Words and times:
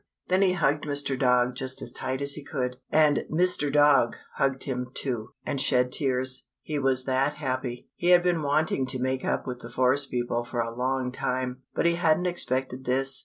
Then 0.29 0.41
he 0.41 0.53
hugged 0.53 0.85
Mr. 0.85 1.15
Dog 1.15 1.53
just 1.53 1.79
as 1.79 1.91
tight 1.91 2.23
as 2.23 2.33
he 2.33 2.43
could, 2.43 2.77
and 2.89 3.23
Mr. 3.31 3.71
Dog 3.71 4.17
hugged 4.37 4.63
him, 4.63 4.87
too, 4.95 5.33
and 5.45 5.61
shed 5.61 5.91
tears, 5.91 6.47
he 6.63 6.79
was 6.79 7.05
that 7.05 7.35
happy. 7.35 7.87
He 7.95 8.07
had 8.07 8.23
been 8.23 8.41
wanting 8.41 8.87
to 8.87 8.99
make 8.99 9.23
up 9.23 9.45
with 9.45 9.59
the 9.59 9.69
forest 9.69 10.09
people 10.09 10.43
for 10.43 10.59
a 10.59 10.73
long 10.75 11.11
time, 11.11 11.61
but 11.75 11.85
he 11.85 11.97
hadn't 11.97 12.25
expected 12.25 12.83
this. 12.85 13.19